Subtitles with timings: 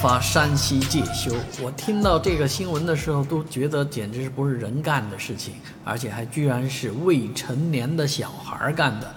[0.00, 1.30] 发山西介休。
[1.62, 5.52] 我听到这个新闻的时候，都觉得简直是不是人干的事情，
[5.84, 9.14] 而且还居然是未成年的小孩干的。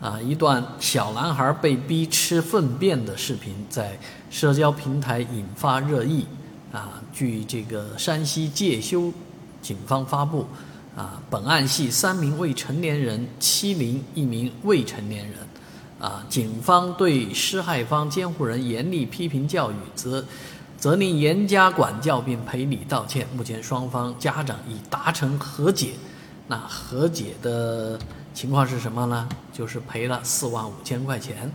[0.00, 3.98] 啊，一段小男孩被逼吃粪便的视频在
[4.30, 6.24] 社交平台引发热议。
[6.70, 9.12] 啊，据这个山西介休
[9.60, 10.46] 警方发布，
[10.96, 15.34] 啊，本案系三名未成年人欺凌一名未成年人。
[16.00, 20.24] 啊，警方对施害方监护人严厉批评教育，责
[20.78, 23.26] 责令严加管教并赔礼道歉。
[23.36, 25.92] 目前双方家长已达成和解。
[26.48, 27.98] 那和解的
[28.32, 29.28] 情况是什么呢？
[29.52, 31.52] 就是赔了四万五千块钱。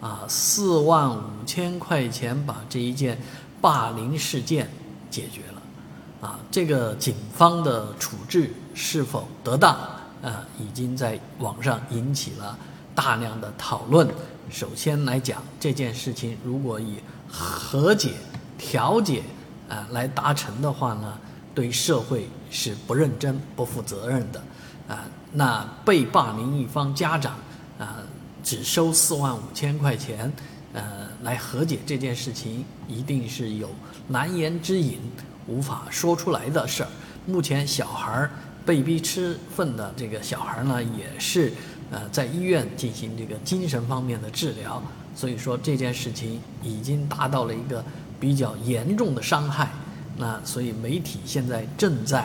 [0.00, 3.18] 啊，四万五千块钱把这一件
[3.60, 4.70] 霸凌事件
[5.10, 6.28] 解决了。
[6.28, 9.74] 啊，这个警方的处置是否得当？
[10.22, 12.56] 啊，已经在网上引起了。
[12.94, 14.08] 大量的讨论，
[14.50, 16.96] 首先来讲这件事情，如果以
[17.28, 18.12] 和解、
[18.58, 19.22] 调解
[19.68, 21.18] 啊来达成的话呢，
[21.54, 24.42] 对社会是不认真、不负责任的
[24.88, 25.04] 啊。
[25.32, 27.34] 那被霸凌一方家长
[27.78, 27.98] 啊，
[28.42, 30.30] 只收四万五千块钱，
[30.72, 33.70] 呃，来和解这件事情，一定是有
[34.08, 34.98] 难言之隐、
[35.46, 36.88] 无法说出来的事儿。
[37.26, 38.30] 目前小孩儿
[38.66, 41.52] 被逼吃粪的这个小孩儿呢，也是。
[41.90, 44.82] 呃，在医院进行这个精神方面的治疗，
[45.14, 47.84] 所以说这件事情已经达到了一个
[48.18, 49.68] 比较严重的伤害。
[50.16, 52.20] 那所以媒体现在正在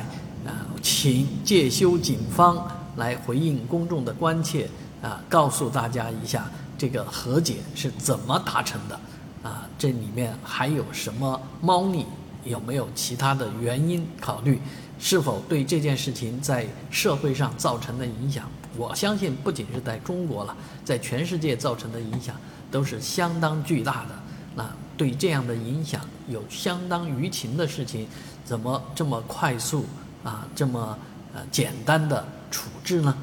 [0.46, 4.70] 啊，请介休警方来回应公众的关切
[5.02, 9.00] 啊，告诉大家一下这个和解是怎么达成的
[9.42, 12.06] 啊，这里面还有什么猫腻，
[12.46, 14.62] 有没有其他的原因考虑，
[14.98, 18.50] 是否对这件事情在社会上造成的影响？
[18.78, 22.36] 我相信，不仅是在中国了，在全世界造成的影响
[22.70, 24.16] 都是相当巨大的。
[24.56, 28.08] 那对这样的影响有相当舆情的事情，
[28.44, 29.86] 怎么这么快速
[30.24, 30.98] 啊，这么
[31.34, 33.16] 呃简单的处置呢？